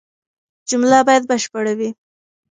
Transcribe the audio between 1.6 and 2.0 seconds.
وي.